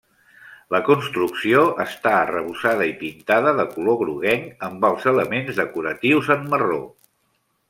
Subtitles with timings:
[0.75, 6.83] La construcció està arrebossada i pintada de color groguenc, amb els elements decoratius en marró.